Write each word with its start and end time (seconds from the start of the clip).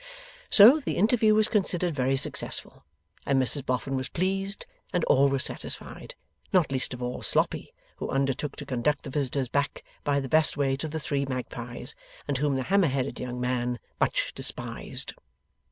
So, 0.49 0.79
the 0.79 0.97
interview 0.97 1.35
was 1.35 1.47
considered 1.47 1.93
very 1.93 2.17
successful, 2.17 2.83
and 3.23 3.39
Mrs 3.39 3.63
Boffin 3.63 3.95
was 3.95 4.09
pleased, 4.09 4.65
and 4.91 5.03
all 5.03 5.29
were 5.29 5.37
satisfied. 5.37 6.15
Not 6.51 6.71
least 6.71 6.95
of 6.95 7.03
all, 7.03 7.21
Sloppy, 7.21 7.71
who 7.97 8.09
undertook 8.09 8.55
to 8.55 8.65
conduct 8.65 9.03
the 9.03 9.11
visitors 9.11 9.47
back 9.47 9.83
by 10.03 10.19
the 10.19 10.27
best 10.27 10.57
way 10.57 10.75
to 10.77 10.87
the 10.87 10.99
Three 10.99 11.25
Magpies, 11.25 11.93
and 12.27 12.39
whom 12.39 12.55
the 12.55 12.63
hammer 12.63 12.87
headed 12.87 13.19
young 13.19 13.39
man 13.39 13.77
much 13.99 14.33
despised. 14.33 15.13